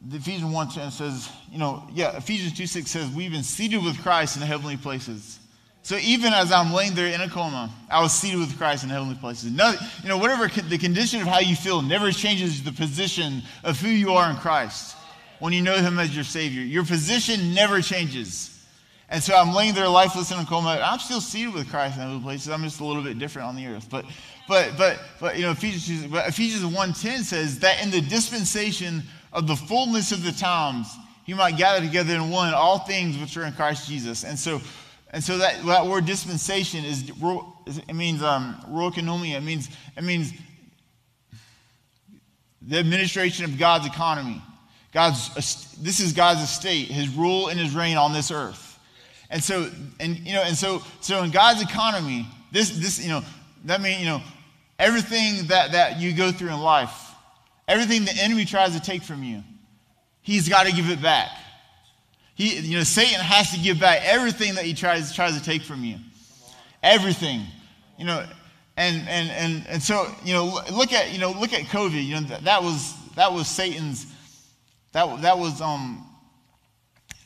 [0.00, 3.82] the Ephesians 1 10 says, you know, yeah, Ephesians 2 6 says, we've been seated
[3.82, 5.39] with Christ in the heavenly places.
[5.82, 8.90] So even as I'm laying there in a coma, I was seated with Christ in
[8.90, 9.50] heavenly places.
[9.50, 13.80] No, you know, whatever the condition of how you feel never changes the position of
[13.80, 14.96] who you are in Christ
[15.38, 16.60] when you know Him as your Savior.
[16.60, 18.56] Your position never changes.
[19.08, 20.80] And so I'm laying there lifeless in a coma.
[20.84, 22.50] I'm still seated with Christ in heavenly places.
[22.50, 23.88] I'm just a little bit different on the earth.
[23.90, 24.04] But
[24.46, 29.56] but but but you know Ephesians Ephesians 1:10 says that in the dispensation of the
[29.56, 33.52] fullness of the times he might gather together in one all things which are in
[33.52, 34.24] Christ Jesus.
[34.24, 34.60] And so
[35.12, 37.10] and so that, that word dispensation is
[37.88, 38.56] it means um
[39.34, 40.32] It means it means
[42.62, 44.42] the administration of God's economy.
[44.92, 45.34] God's
[45.80, 48.78] this is God's estate, his rule and his reign on this earth.
[49.30, 53.22] And so and you know and so so in God's economy, this this you know
[53.64, 54.22] that means you know
[54.80, 57.12] everything that, that you go through in life,
[57.68, 59.42] everything the enemy tries to take from you,
[60.22, 61.30] he's got to give it back.
[62.40, 65.60] He, you know, Satan has to give back everything that he tries, tries to take
[65.60, 65.96] from you.
[66.82, 67.42] Everything.
[67.98, 68.24] You know,
[68.78, 72.02] and, and, and, and so, you know, look at, you know, look at COVID.
[72.02, 74.06] You know, that, that was, that was Satan's,
[74.92, 76.06] that, that was, um,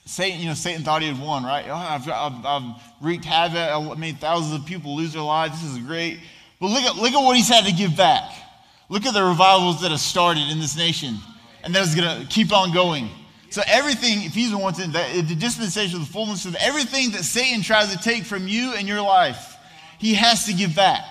[0.05, 1.65] Satan, you know, Satan thought he had won, right?
[1.69, 3.57] Oh, I've, I've, I've wreaked havoc.
[3.57, 5.63] I made thousands of people lose their lives.
[5.63, 6.19] This is great.
[6.61, 8.33] But look at, look at what he's had to give back.
[8.89, 11.19] Look at the revivals that have started in this nation
[11.63, 13.09] and that is going to keep on going.
[13.55, 17.63] So everything, Ephesians 1 says, that the dispensation of the fullness of everything that Satan
[17.63, 19.57] tries to take from you and your life,
[20.01, 21.05] he has to give back.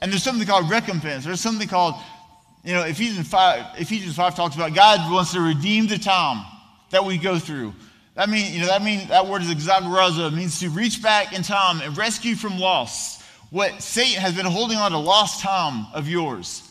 [0.00, 1.24] And there's something called recompense.
[1.24, 1.94] There's something called,
[2.64, 6.44] you know, Ephesians 5, Ephesians 5 talks about God wants to redeem the time
[6.90, 7.74] that we go through.
[8.16, 10.32] That means, you know, that means that word is exagorazo.
[10.32, 14.46] It means to reach back in time and rescue from loss what Satan has been
[14.46, 16.68] holding on to lost time of yours.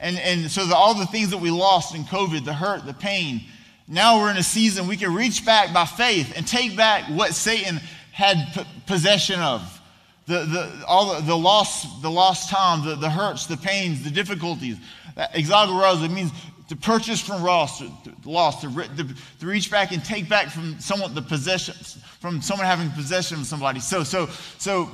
[0.00, 2.94] And, and so the, all the things that we lost in COVID, the hurt, the
[2.94, 3.42] pain,
[3.88, 7.34] now we're in a season we can reach back by faith and take back what
[7.34, 7.80] Satan
[8.12, 9.80] had p- possession of.
[10.26, 14.10] The, the, all the, the lost, the lost time, the, the hurts, the pains, the
[14.10, 14.76] difficulties.
[15.16, 16.30] Exagorazo, means
[16.68, 21.12] to purchase from loss, to, to, to, to, reach back and take back from someone
[21.14, 21.74] the possession,
[22.20, 23.80] from someone having possession of somebody.
[23.80, 24.88] So, so, so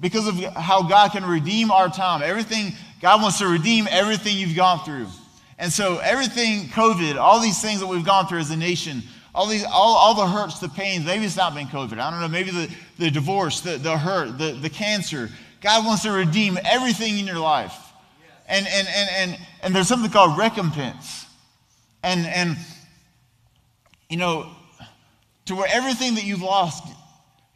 [0.00, 4.56] because of how God can redeem our time, everything God wants to redeem everything you've
[4.56, 5.06] gone through.
[5.58, 9.02] And so everything, COVID, all these things that we've gone through as a nation,
[9.34, 11.98] all these, all, all the hurts, the pains, maybe it's not been COVID.
[11.98, 15.30] I don't know, maybe the, the divorce, the, the hurt, the, the cancer.
[15.60, 17.76] God wants to redeem everything in your life.
[18.48, 21.26] And, and, and, and, and there's something called recompense.
[22.02, 22.56] And, and,
[24.10, 24.50] you know,
[25.46, 26.84] to where everything that you've lost,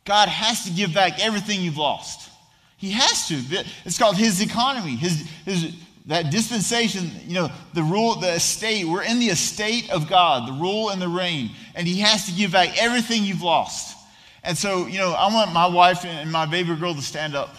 [0.05, 2.31] God has to give back everything you've lost.
[2.79, 3.65] He has to.
[3.85, 5.75] It's called his economy, his, his,
[6.07, 8.85] that dispensation, you know, the rule, the estate.
[8.85, 11.51] We're in the estate of God, the rule and the reign.
[11.75, 13.97] And he has to give back everything you've lost.
[14.45, 17.57] And so, you know, I want my wife and my baby girl to stand up,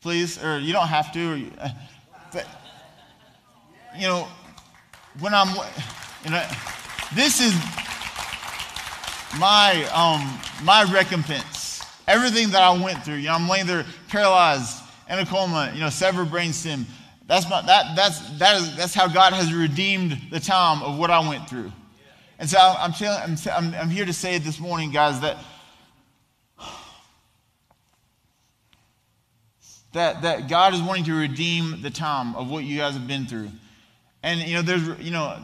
[0.00, 0.42] please.
[0.42, 1.32] Or you don't have to.
[1.32, 1.68] Or, uh,
[2.32, 2.46] but,
[3.96, 4.28] you know,
[5.18, 5.48] when I'm,
[6.24, 6.46] you know,
[7.14, 7.52] this is
[9.38, 11.82] my, um, my recompense.
[12.06, 15.80] Everything that I went through, you know, I'm laying there paralyzed, in a coma, you
[15.80, 16.84] know, severed brainstem.
[17.26, 21.10] That's, my, that, that's, that is, that's how God has redeemed the time of what
[21.10, 21.72] I went through.
[22.38, 25.38] And so I'm, telling, I'm, I'm here to say this morning, guys, that,
[29.94, 33.24] that, that God is wanting to redeem the time of what you guys have been
[33.24, 33.48] through.
[34.22, 35.38] And, you know, there's, you know,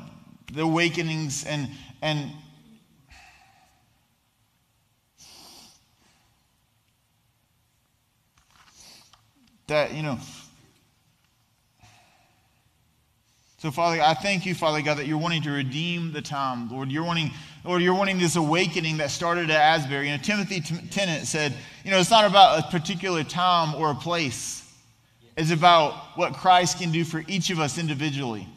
[0.53, 1.71] the awakenings and,
[2.03, 2.31] and
[9.69, 10.19] that, you know,
[13.61, 16.71] So, Father, I thank you, Father God, that you're wanting to redeem the time.
[16.71, 17.31] Lord, you're wanting,
[17.63, 20.09] Lord, you're wanting this awakening that started at Asbury.
[20.09, 21.53] You know, Timothy Tennant said,
[21.85, 24.67] you know, it's not about a particular time or a place.
[25.37, 28.49] It's about what Christ can do for each of us individually.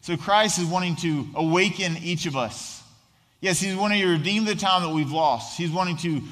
[0.00, 2.82] So Christ is wanting to awaken each of us.
[3.42, 5.58] Yes, he's wanting to redeem the time that we've lost.
[5.58, 6.22] He's wanting to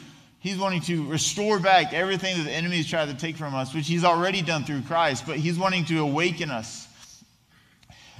[0.41, 3.75] He's wanting to restore back everything that the enemy has tried to take from us,
[3.75, 6.86] which he's already done through Christ, but he's wanting to awaken us.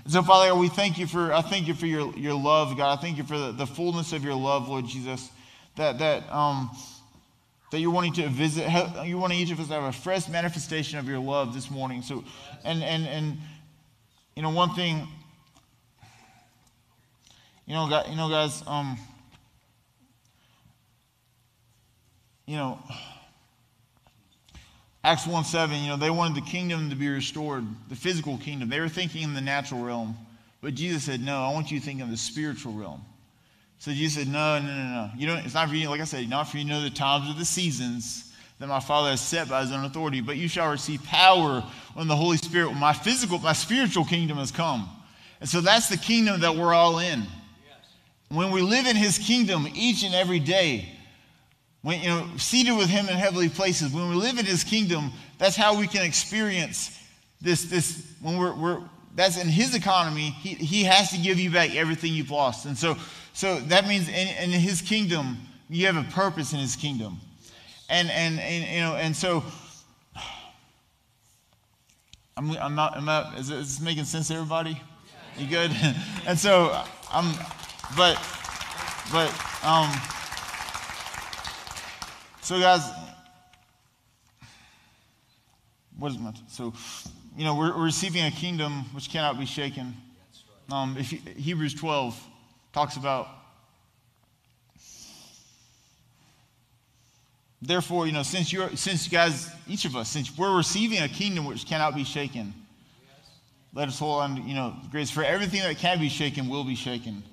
[0.09, 2.96] So, Father, we thank you for, I thank you for your, your love, God.
[2.96, 5.28] I thank you for the, the fullness of your love, Lord Jesus.
[5.74, 6.70] That, that, um,
[7.72, 8.70] that you're wanting to visit,
[9.04, 12.02] you're wanting each of us to have a fresh manifestation of your love this morning.
[12.02, 12.22] So,
[12.62, 13.36] and, and, and,
[14.36, 15.09] you know, one thing,
[17.66, 18.96] you know, guys, you know, guys, um,
[22.46, 22.78] you know,
[25.07, 28.68] Acts 1 7, you know, they wanted the kingdom to be restored, the physical kingdom.
[28.68, 30.16] They were thinking in the natural realm.
[30.61, 33.02] But Jesus said, No, I want you to think in the spiritual realm.
[33.78, 35.11] So Jesus said, No, no, no, no.
[35.16, 36.90] You don't, it's not for you, like I said, not for you to know the
[36.90, 40.48] times or the seasons that my Father has set by his own authority, but you
[40.48, 41.62] shall receive power
[41.94, 44.88] when the Holy Spirit, when my physical, my spiritual kingdom has come.
[45.38, 47.22] And so that's the kingdom that we're all in.
[48.28, 50.95] When we live in his kingdom each and every day,
[51.87, 53.93] when, you know, seated with him in heavenly places.
[53.93, 57.01] When we live in his kingdom, that's how we can experience
[57.41, 58.80] this, this when we're, we're
[59.14, 62.66] that's in his economy, he, he has to give you back everything you've lost.
[62.66, 62.97] And so,
[63.34, 65.37] so that means in, in his kingdom,
[65.70, 67.18] you have a purpose in his kingdom.
[67.89, 69.45] And, and, and you know, and so,
[72.37, 74.82] I'm, I'm not, I'm not is, this making sense to everybody?
[75.39, 75.70] You good?
[76.26, 76.82] and so,
[77.12, 77.32] I'm,
[77.97, 78.20] but,
[79.12, 79.30] but,
[79.64, 79.89] um,
[82.47, 82.88] so, guys,
[85.99, 86.72] what is my so?
[87.36, 89.97] You know, we're, we're, receiving a kingdom which cannot be shaken.
[90.70, 92.16] Um, if Hebrews 12
[92.72, 93.26] talks about.
[97.61, 101.09] Therefore, you know, since you're, since you guys, each of us, since we're receiving a
[101.09, 102.55] kingdom which cannot be shaken,
[103.74, 106.76] let us hold on, you know, grace for everything that can be shaken will be
[106.76, 107.24] shaken.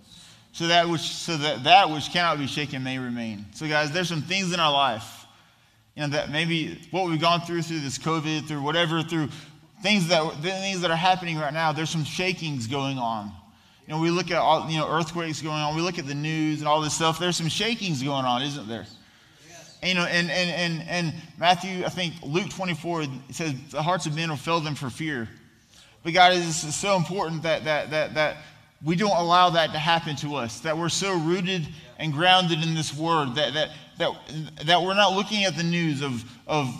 [0.54, 3.46] So that which so that that which cannot be shaken may remain.
[3.54, 5.26] So guys, there's some things in our life,
[5.96, 9.30] you know, that maybe what we've gone through through this COVID, through whatever, through
[9.82, 11.72] things that things that are happening right now.
[11.72, 13.32] There's some shakings going on.
[13.88, 15.76] You know, we look at all you know earthquakes going on.
[15.76, 17.18] We look at the news and all this stuff.
[17.20, 18.86] There's some shakings going on, isn't there?
[19.82, 24.06] And, you know, and, and, and, and Matthew, I think Luke 24 says the hearts
[24.06, 25.28] of men will fail them for fear.
[26.04, 28.38] But God, is so important that, that, that, that
[28.84, 31.68] we don't allow that to happen to us, that we're so rooted
[31.98, 34.12] and grounded in this word, that, that, that,
[34.66, 36.74] that we're not looking at the news of, of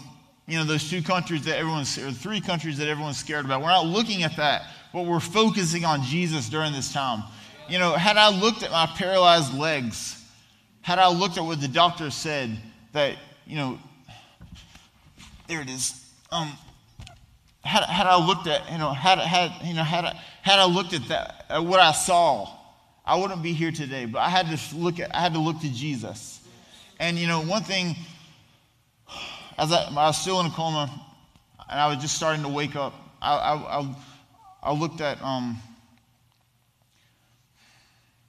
[0.48, 3.62] you know, those two countries that everyone's, or three countries that everyone's scared about.
[3.62, 7.24] We're not looking at that, but we're focusing on Jesus during this time.
[7.70, 10.22] You know, had I looked at my paralyzed legs,
[10.82, 12.58] had I looked at what the doctor said,
[12.92, 13.16] that,
[13.48, 13.80] you know,
[15.48, 16.06] there it is.
[16.32, 16.52] Um,
[17.64, 20.66] had, had I looked at, you know, had, had, you know, had, I, had I
[20.66, 22.50] looked at that, at what I saw,
[23.06, 24.06] I wouldn't be here today.
[24.06, 26.42] But I had to look at, I had to look to Jesus.
[27.00, 27.96] And, you know, one thing,
[29.58, 30.90] as I, I was still in a coma
[31.70, 33.96] and I was just starting to wake up, I, I, I,
[34.64, 35.60] I looked at, um,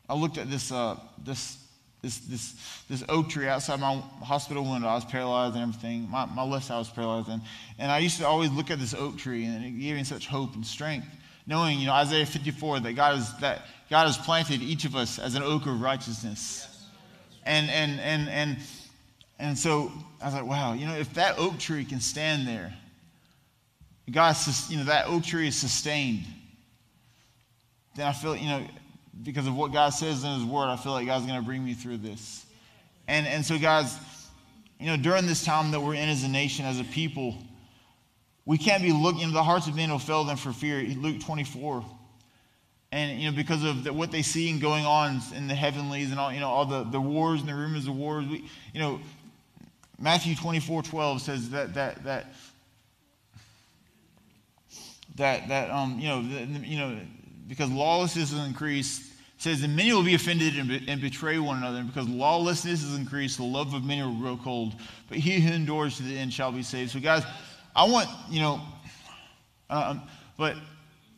[0.07, 1.59] I looked at this, uh, this
[2.03, 2.55] this, this,
[2.91, 4.89] this oak tree outside my hospital window.
[4.89, 6.11] I was paralyzed and everything.
[6.11, 7.31] My, my left side was paralyzed.
[7.31, 7.41] And,
[7.79, 10.27] and I used to always look at this oak tree, and it gave me such
[10.27, 11.07] hope and strength,
[11.47, 15.19] knowing, you know, Isaiah 54, that God, is, that God has planted each of us
[15.19, 16.69] as an oak of righteousness.
[17.45, 18.59] And, and, and, and,
[19.39, 22.75] and so I was like, wow, you know, if that oak tree can stand there,
[24.11, 24.37] God,
[24.69, 26.25] you know, that oak tree is sustained,
[27.95, 28.67] then I feel, you know,
[29.23, 31.65] because of what God says in His Word, I feel like God's going to bring
[31.65, 32.45] me through this.
[33.07, 33.97] And, and so, guys,
[34.81, 37.37] you know, during this time that we're in as a nation, as a people,
[38.47, 40.83] we can't be looking, know, the hearts of men will fail them for fear.
[40.97, 41.85] Luke 24.
[42.93, 46.11] And, you know, because of the, what they see and going on in the heavenlies
[46.11, 48.27] and all, you know, all the, the wars and the rumors of wars.
[48.27, 49.01] We, you know,
[49.99, 52.27] Matthew 24, 12 says that, that, that,
[55.17, 57.01] that, that um, you know, the, you know,
[57.49, 59.03] because lawlessness has increased,
[59.39, 61.79] says, and many will be offended and, be, and, betray one another.
[61.79, 64.75] And because lawlessness has increased, the love of many will grow cold.
[65.09, 66.93] But he who endures to the end shall be saved.
[66.93, 67.25] So, guys,
[67.75, 68.61] I want, you know,
[69.71, 70.03] um,
[70.37, 70.57] but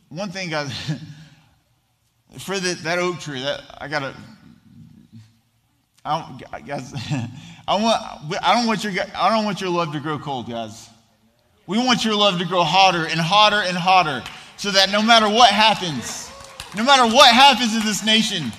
[0.09, 0.71] one thing, guys,
[2.39, 4.15] for the, that oak tree, that I got to,
[6.03, 6.93] I don't, guys,
[7.67, 10.89] I want, I don't want your, I don't want your love to grow cold, guys.
[11.67, 14.23] We want your love to grow hotter and hotter and hotter
[14.55, 16.31] so that no matter what happens,
[16.75, 18.51] no matter what happens in this nation,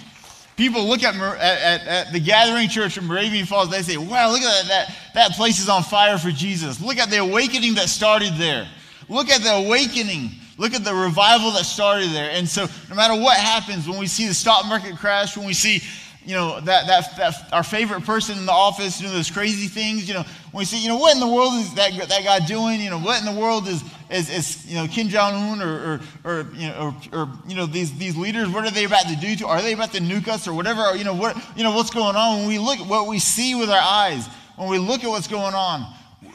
[0.58, 4.42] people look at, at, at, the gathering church in Moravian Falls, they say, wow, look
[4.42, 4.96] at that, that.
[5.14, 6.80] That place is on fire for Jesus.
[6.80, 8.68] Look at the awakening that started there.
[9.08, 10.32] Look at the awakening.
[10.58, 12.30] Look at the revival that started there.
[12.30, 15.54] And so, no matter what happens, when we see the stock market crash, when we
[15.54, 15.80] see
[16.28, 20.06] you know, that, that, that our favorite person in the office doing those crazy things,
[20.06, 22.38] you know, when we see, you know, what in the world is that, that guy
[22.46, 22.80] doing?
[22.80, 26.30] You know, what in the world is, is, is you know, Kim Jong-un or, or,
[26.30, 29.16] or, you know, or, or, you know, these, these leaders, what are they about to
[29.16, 31.62] do to, are they about to nuke us or whatever, or, you know, what, you
[31.62, 32.38] know, what's going on?
[32.38, 34.26] When we look at what we see with our eyes,
[34.56, 35.86] when we look at what's going on,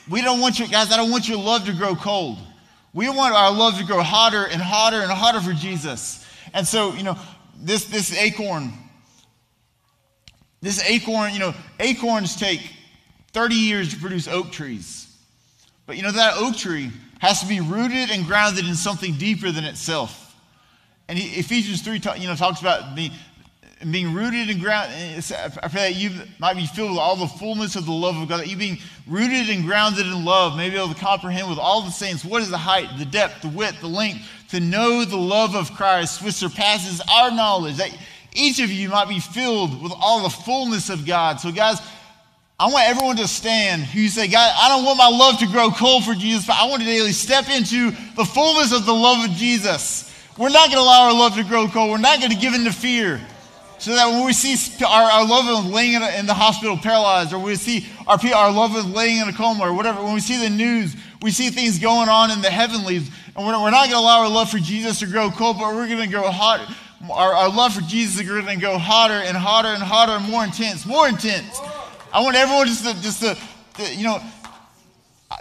[0.10, 2.38] we don't want your, guys, I don't want your love to grow cold.
[2.94, 6.24] We want our love to grow hotter and hotter and hotter for Jesus.
[6.54, 7.18] And so, you know,
[7.58, 8.74] this, this acorn,
[10.62, 12.62] this acorn, you know, acorns take
[13.34, 15.14] 30 years to produce oak trees.
[15.86, 19.52] But you know, that oak tree has to be rooted and grounded in something deeper
[19.52, 20.36] than itself.
[21.08, 23.12] And Ephesians 3 you know, talks about being,
[23.92, 25.24] being rooted and grounded.
[25.32, 28.30] I pray that you might be filled with all the fullness of the love of
[28.30, 28.78] God, that you being
[29.08, 32.42] rooted and grounded in love, may be able to comprehend with all the saints what
[32.42, 36.24] is the height, the depth, the width, the length, to know the love of Christ,
[36.24, 37.78] which surpasses our knowledge.
[37.78, 37.96] That
[38.34, 41.40] each of you might be filled with all the fullness of God.
[41.40, 41.80] So, guys,
[42.60, 45.72] I want everyone to stand who say, God, I don't want my love to grow
[45.72, 49.28] cold for Jesus, but I want to daily step into the fullness of the love
[49.28, 50.10] of Jesus.
[50.38, 51.90] We're not going to allow our love to grow cold.
[51.90, 53.20] We're not going to give in to fear.
[53.80, 56.78] So that when we see our, our loved ones laying in, a, in, the hospital
[56.78, 60.14] paralyzed, or we see our, our loved ones laying in a coma, or whatever, when
[60.14, 63.72] we see the news, we see things going on in the heavenlies, and we're, we're
[63.72, 66.08] not going to allow our love for Jesus to grow cold, but we're going to
[66.08, 66.62] grow hot,
[67.12, 70.30] our, our love for Jesus is going to go hotter and hotter and hotter and
[70.32, 71.60] more intense, more intense.
[72.14, 73.36] I want everyone just to, just to,
[73.78, 74.22] to you know,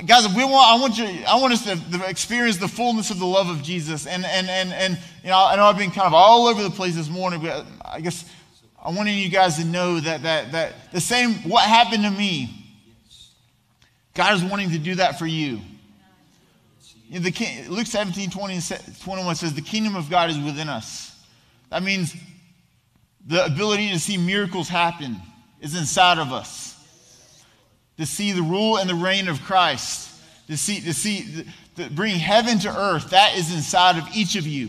[0.06, 3.26] guys, we want, I want you, I want us to, experience the fullness of the
[3.26, 4.06] love of Jesus.
[4.06, 6.70] And, and, and, and, you know, I know I've been kind of all over the
[6.70, 8.24] place this morning, but I guess
[8.82, 12.48] I wanted you guys to know that, that, that the same, what happened to me,
[14.14, 15.60] God is wanting to do that for you.
[17.06, 18.60] you know, the, Luke 17, 20
[19.02, 21.22] 21 says, the kingdom of God is within us.
[21.68, 22.16] That means
[23.26, 25.20] The ability to see miracles happen
[25.62, 26.76] is inside of us.
[27.96, 30.10] To see the rule and the reign of Christ,
[30.48, 31.46] to see, to see,
[31.76, 34.68] to bring heaven to earth, that is inside of each of you.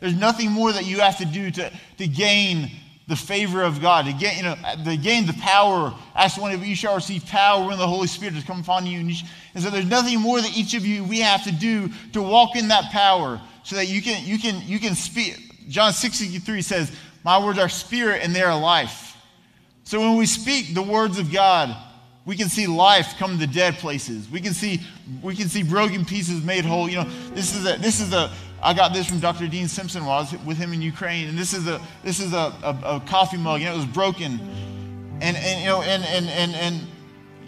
[0.00, 2.70] There's nothing more that you have to do to, to gain
[3.08, 5.92] the favor of God, to gain, you know, to gain the power.
[6.14, 9.00] Acts 1 of you shall receive power when the Holy Spirit has come upon you.
[9.00, 11.90] And, you and so there's nothing more that each of you we have to do
[12.12, 15.68] to walk in that power so that you can you can you can speak.
[15.68, 16.92] John 63 says,
[17.24, 19.07] My words are spirit and they are life.
[19.88, 21.74] So when we speak the words of God,
[22.26, 24.28] we can see life come to dead places.
[24.30, 24.82] We can see
[25.22, 26.90] we can see broken pieces made whole.
[26.90, 28.30] You know, this is a this is a
[28.62, 29.48] I got this from Dr.
[29.48, 32.34] Dean Simpson while I was with him in Ukraine, and this is a this is
[32.34, 34.38] a, a, a coffee mug, and it was broken,
[35.22, 36.86] and and you know and and and and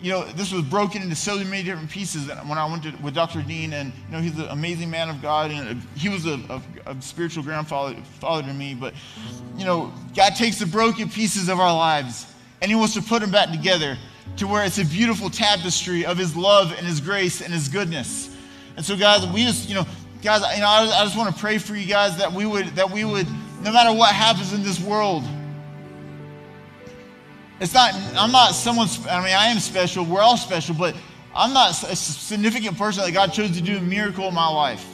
[0.02, 2.28] you know this was broken into so many different pieces.
[2.28, 3.42] And when I went to, with Dr.
[3.42, 6.62] Dean, and you know he's an amazing man of God, and he was a, a,
[6.90, 8.74] a spiritual grandfather father to me.
[8.74, 8.94] But
[9.56, 12.26] you know, God takes the broken pieces of our lives,
[12.62, 13.96] and He wants to put them back together
[14.36, 18.36] to where it's a beautiful tapestry of His love and His grace and His goodness.
[18.76, 19.86] And so, guys, we just you know
[20.22, 22.66] guys you know I, I just want to pray for you guys that we would
[22.76, 23.26] that we would
[23.62, 25.24] no matter what happens in this world
[27.60, 30.96] it's not i'm not someone's i mean i am special we're all special but
[31.34, 34.86] i'm not a significant person that god chose to do a miracle in my life.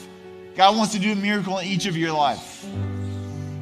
[0.56, 2.66] God wants to do a miracle in each of your life.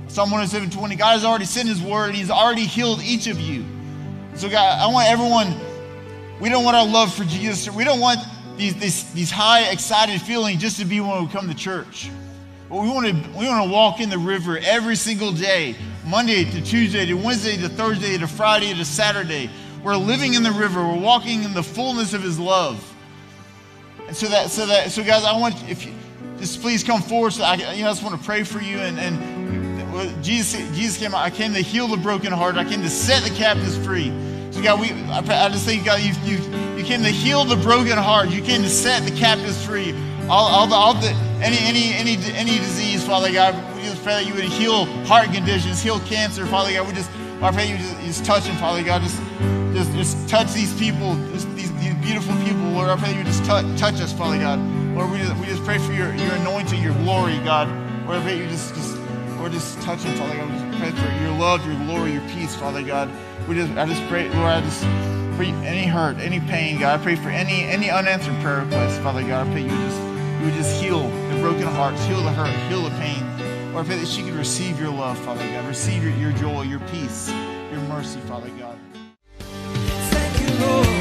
[0.07, 3.65] Psalm 107 20 god has already sent his word he's already healed each of you.
[4.35, 5.55] So god i want everyone
[6.41, 8.21] we don't want our love for jesus we don't want
[8.57, 12.11] these, these, these high, excited feelings just to be when we come to church.
[12.69, 15.77] But we want to we want to walk in the river every single day,
[16.07, 19.49] Monday to Tuesday to Wednesday to Thursday to Friday to Saturday.
[19.83, 20.81] We're living in the river.
[20.87, 22.95] We're walking in the fullness of His love.
[24.07, 25.93] And so that so that so guys, I want if you
[26.39, 27.33] just please come forward.
[27.33, 30.99] So I you know I just want to pray for you and and Jesus Jesus
[30.99, 31.15] came.
[31.15, 32.57] I came to heal the broken heart.
[32.57, 34.13] I came to set the captives free.
[34.51, 36.37] So God, we I, I just think God, you you
[36.77, 38.29] you came to heal the broken heart.
[38.29, 39.95] You came to set the captives free.
[40.29, 43.55] All, all the, all the any any any any disease, Father God.
[43.85, 46.89] We just pray that you would heal heart conditions, heal cancer, Father God.
[46.89, 47.11] We just
[47.43, 49.03] I pray you just, just touch them, Father God.
[49.03, 49.21] Just
[49.75, 52.89] just just touch these people, just these, these beautiful people, Lord.
[52.89, 54.59] I pray you just touch touch us, Father God.
[54.97, 57.69] Lord, we just we just pray for your your anointing, your glory, God.
[58.07, 58.97] Lord, I pray you just just
[59.37, 60.51] Lord, just touch them, Father God.
[60.51, 63.11] We just pray for your love, your glory, your peace, Father God.
[63.47, 64.81] We just I just pray, Lord, I just
[65.37, 66.99] for any hurt, any pain, God.
[66.99, 69.47] I pray for any any unanswered prayer requests, Father God.
[69.47, 70.01] I pray you just
[70.41, 73.34] you would just heal the broken hearts, heal the hurt, heal the pain.
[73.75, 75.67] Lord, I pray that she could receive your love, Father God.
[75.67, 77.29] Receive your, your joy, your peace,
[77.73, 78.79] your mercy, Father God.
[79.41, 80.94] Thank you, Lord.